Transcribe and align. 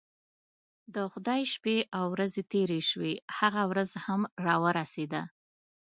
د 0.95 0.95
خدای 1.11 1.41
شپې 1.53 1.77
او 1.97 2.05
ورځې 2.13 2.41
تیرې 2.51 2.81
شوې 2.89 3.13
هغه 3.39 3.63
ورځ 3.71 3.91
هم 4.05 4.21
راورسېده. 4.45 5.21